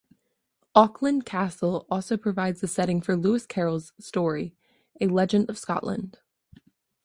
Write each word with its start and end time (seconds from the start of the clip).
Auckland 0.73 1.27
Castle 1.27 1.85
also 1.91 2.17
provides 2.17 2.59
the 2.59 2.67
setting 2.67 3.01
for 3.01 3.15
Lewis 3.15 3.45
Carroll's 3.45 3.93
story 3.99 4.55
"A 4.99 5.05
Legend 5.05 5.47
of 5.47 5.59
Scotland". 5.59 6.17